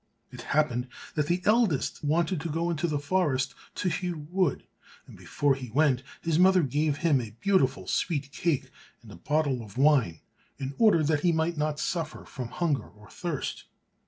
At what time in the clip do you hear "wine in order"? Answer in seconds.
9.77-11.03